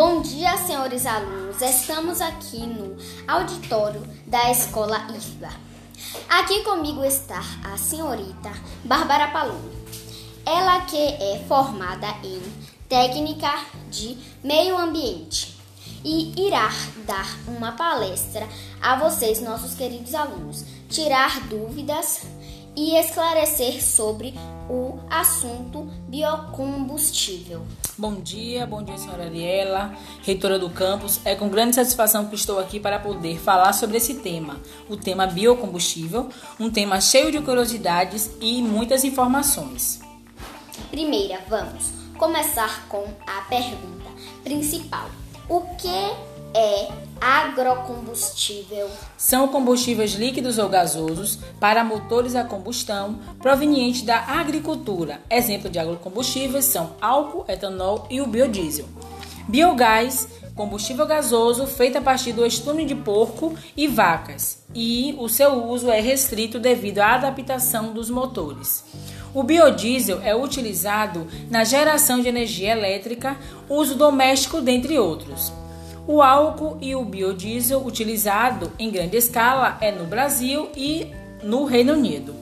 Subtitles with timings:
[0.00, 1.60] Bom dia, senhores alunos.
[1.60, 2.96] Estamos aqui no
[3.26, 5.50] auditório da Escola IFBA.
[6.28, 8.52] Aqui comigo está a senhorita
[8.84, 9.72] Bárbara Palumbo.
[10.46, 12.40] Ela que é formada em
[12.88, 13.52] técnica
[13.90, 15.58] de meio ambiente
[16.04, 16.70] e irá
[17.04, 18.46] dar uma palestra
[18.80, 22.22] a vocês, nossos queridos alunos, tirar dúvidas
[22.76, 24.32] e esclarecer sobre
[24.68, 27.64] o assunto biocombustível.
[27.96, 31.20] Bom dia, bom dia, senhora Ariela, reitora do campus.
[31.24, 35.26] É com grande satisfação que estou aqui para poder falar sobre esse tema, o tema
[35.26, 36.28] biocombustível,
[36.60, 40.00] um tema cheio de curiosidades e muitas informações.
[40.90, 44.10] Primeira, vamos começar com a pergunta
[44.44, 45.08] principal:
[45.48, 45.88] O que
[46.54, 48.90] é agrocombustível?
[49.16, 55.20] São combustíveis líquidos ou gasosos para motores a combustão provenientes da agricultura.
[55.30, 58.86] Exemplo de agrocombustíveis são álcool, etanol e o biodiesel.
[59.48, 65.64] Biogás, combustível gasoso feito a partir do estume de porco e vacas, e o seu
[65.66, 68.84] uso é restrito devido à adaptação dos motores.
[69.32, 73.36] O biodiesel é utilizado na geração de energia elétrica,
[73.68, 75.52] uso doméstico, dentre outros.
[76.08, 81.92] O álcool e o biodiesel utilizado em grande escala é no Brasil e no Reino
[81.92, 82.34] Unido.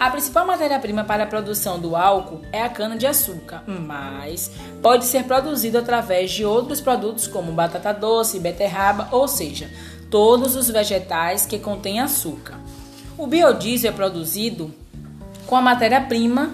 [0.00, 4.50] A principal matéria-prima para a produção do álcool é a cana-de-açúcar, mas
[4.82, 9.70] pode ser produzido através de outros produtos como batata doce, beterraba, ou seja,
[10.10, 12.58] todos os vegetais que contêm açúcar.
[13.16, 14.74] O biodiesel é produzido
[15.46, 16.50] com a matéria-prima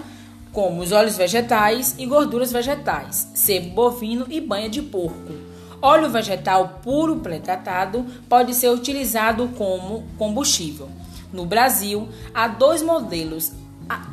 [0.53, 5.50] como os óleos vegetais e gorduras vegetais, sebo bovino e banha de porco.
[5.81, 10.89] Óleo vegetal puro pré-tratado pode ser utilizado como combustível.
[11.33, 13.51] No Brasil, há dois modelos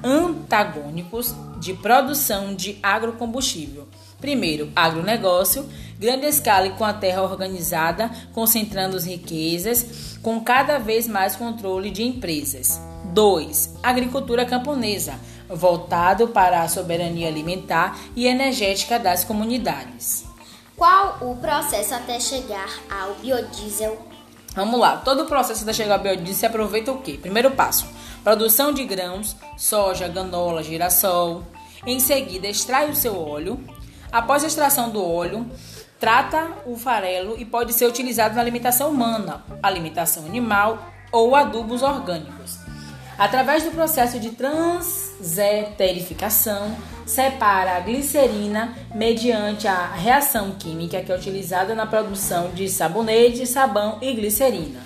[0.02, 3.86] antagônicos de produção de agrocombustível.
[4.20, 11.06] Primeiro, agronegócio, grande escala e com a terra organizada, concentrando as riquezas, com cada vez
[11.06, 12.80] mais controle de empresas.
[13.12, 13.76] 2.
[13.82, 15.14] Agricultura camponesa,
[15.48, 20.27] voltado para a soberania alimentar e energética das comunidades.
[20.78, 23.98] Qual o processo até chegar ao biodiesel?
[24.54, 27.18] Vamos lá, todo o processo até chegar ao biodiesel se aproveita o quê?
[27.20, 27.84] Primeiro passo:
[28.22, 31.42] produção de grãos, soja, ganola, girassol.
[31.84, 33.58] Em seguida, extrai o seu óleo.
[34.12, 35.50] Após a extração do óleo,
[35.98, 42.56] trata o farelo e pode ser utilizado na alimentação humana, alimentação animal ou adubos orgânicos.
[43.18, 46.76] Através do processo de transeterificação,
[47.08, 53.98] separa a glicerina mediante a reação química que é utilizada na produção de sabonete, sabão
[54.02, 54.80] e glicerina.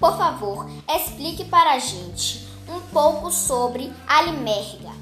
[0.00, 4.96] Por favor, explique para a gente um pouco sobre a limerga.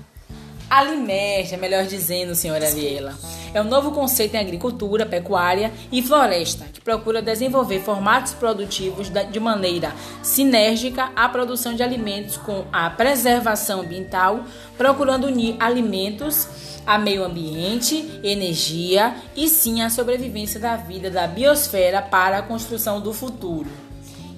[0.69, 3.16] Alimerja, melhor dizendo, senhora Ariela,
[3.58, 9.40] é um novo conceito em agricultura, pecuária e floresta que procura desenvolver formatos produtivos de
[9.40, 14.44] maneira sinérgica à produção de alimentos com a preservação ambiental,
[14.76, 16.48] procurando unir alimentos
[16.86, 23.00] a meio ambiente, energia e sim a sobrevivência da vida da biosfera para a construção
[23.00, 23.68] do futuro.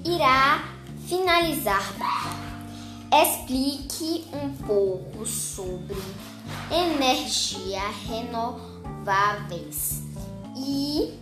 [0.04, 0.64] Irá
[1.06, 1.92] finalizar
[3.10, 5.96] Explique um pouco sobre
[6.70, 7.80] energia
[9.08, 10.02] renováveis
[10.56, 11.14] e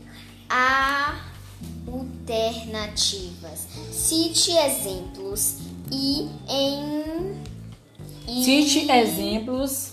[2.27, 3.66] alternativas.
[3.91, 5.59] Cite exemplos
[5.91, 7.37] e em
[8.28, 8.44] e...
[8.44, 9.93] Cite exemplos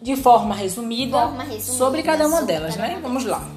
[0.00, 2.98] de forma resumida, forma resumida sobre cada uma delas, né?
[3.02, 3.48] Vamos lá.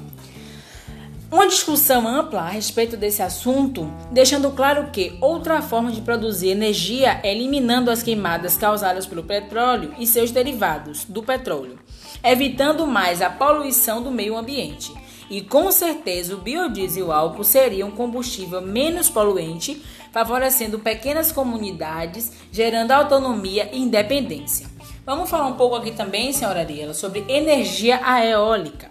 [1.30, 7.20] Uma discussão ampla a respeito desse assunto, deixando claro que outra forma de produzir energia
[7.22, 11.80] é eliminando as queimadas causadas pelo petróleo e seus derivados do petróleo,
[12.26, 14.92] evitando mais a poluição do meio ambiente.
[15.30, 19.82] E com certeza o biodiesel e o álcool seriam um combustível menos poluente,
[20.12, 24.66] favorecendo pequenas comunidades, gerando autonomia e independência.
[25.04, 28.90] Vamos falar um pouco aqui também, senhora Ariela, sobre energia eólica.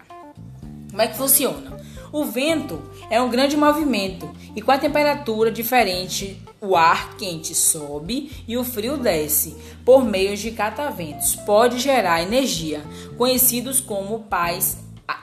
[0.90, 1.76] Como é que funciona?
[2.12, 8.32] O vento é um grande movimento e com a temperatura diferente, o ar quente sobe
[8.48, 11.36] e o frio desce por meio de cataventos.
[11.36, 12.82] Pode gerar energia,
[13.18, 14.78] conhecidos como pás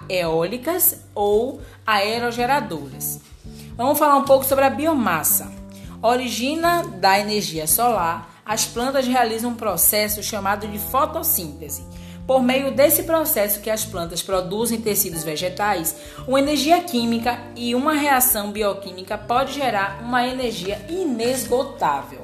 [0.08, 3.20] eólicas ou aerogeradoras.
[3.76, 5.50] Vamos falar um pouco sobre a biomassa.
[6.00, 11.84] Origina da energia solar, as plantas realizam um processo chamado de fotossíntese
[12.32, 15.94] por meio desse processo que as plantas produzem tecidos vegetais,
[16.26, 22.22] uma energia química e uma reação bioquímica pode gerar uma energia inesgotável.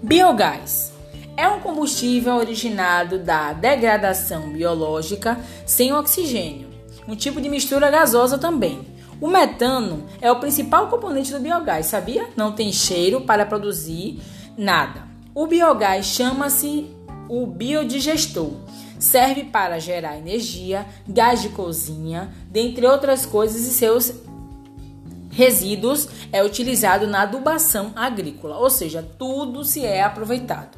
[0.00, 0.92] Biogás
[1.36, 5.36] é um combustível originado da degradação biológica
[5.66, 6.68] sem oxigênio.
[7.08, 8.86] um tipo de mistura gasosa também.
[9.20, 12.28] O metano é o principal componente do biogás, sabia?
[12.36, 14.20] Não tem cheiro para produzir
[14.56, 15.02] nada.
[15.34, 16.96] O biogás chama-se
[17.28, 18.52] o biodigestor.
[18.98, 24.12] Serve para gerar energia, gás de cozinha, dentre outras coisas, e seus
[25.30, 30.76] resíduos é utilizado na adubação agrícola, ou seja, tudo se é aproveitado.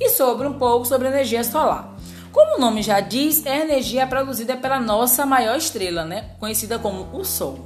[0.00, 1.94] E sobre um pouco sobre energia solar.
[2.32, 6.30] Como o nome já diz, é a energia produzida pela nossa maior estrela, né?
[6.38, 7.58] conhecida como o Sol.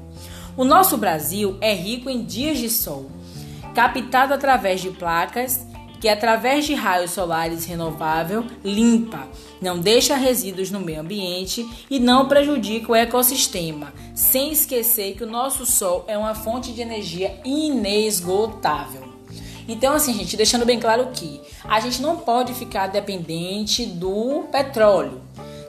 [0.57, 3.11] O nosso Brasil é rico em dias de sol,
[3.75, 5.65] captado através de placas
[6.03, 9.29] que, através de raios solares renovável, limpa,
[9.61, 15.31] não deixa resíduos no meio ambiente e não prejudica o ecossistema, sem esquecer que o
[15.31, 19.13] nosso Sol é uma fonte de energia inesgotável.
[19.69, 25.21] Então, assim, gente, deixando bem claro que a gente não pode ficar dependente do petróleo,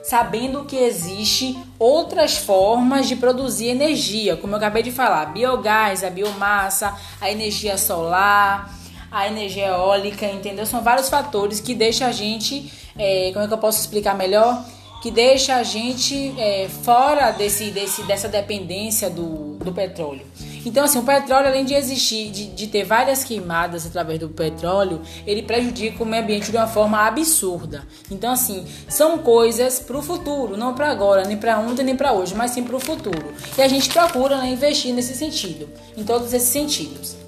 [0.02, 6.10] sabendo que existe outras formas de produzir energia, como eu acabei de falar, biogás, a
[6.10, 8.82] biomassa, a energia solar,
[9.14, 10.66] a energia eólica, entendeu?
[10.66, 14.64] São vários fatores que deixam a gente, é, como é que eu posso explicar melhor?
[15.00, 20.22] Que deixa a gente é, fora desse, desse, dessa dependência do, do petróleo.
[20.66, 25.00] Então, assim, o petróleo, além de existir, de, de ter várias queimadas através do petróleo,
[25.24, 27.86] ele prejudica o meio ambiente de uma forma absurda.
[28.10, 32.12] Então, assim, são coisas para o futuro, não para agora, nem para ontem, nem para
[32.12, 33.32] hoje, mas sim para o futuro.
[33.56, 37.23] E a gente procura né, investir nesse sentido, em todos esses sentidos.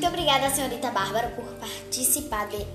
[0.00, 2.66] Muito obrigada, senhorita Bárbara, por participar de,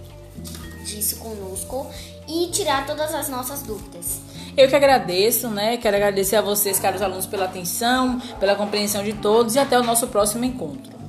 [0.85, 1.89] disso conosco
[2.27, 4.21] e tirar todas as nossas dúvidas.
[4.55, 5.75] Eu que agradeço, né?
[5.77, 9.83] Quero agradecer a vocês, caros alunos, pela atenção, pela compreensão de todos e até o
[9.83, 11.04] nosso próximo encontro.